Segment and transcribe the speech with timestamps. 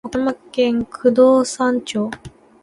[0.03, 2.09] 和歌山県九度山町